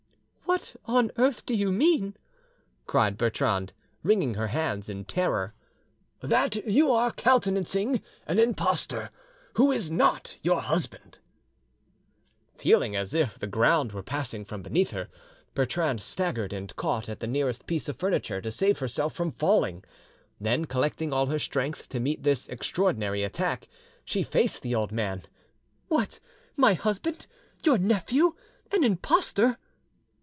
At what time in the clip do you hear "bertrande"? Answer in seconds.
3.17-3.71, 15.55-16.01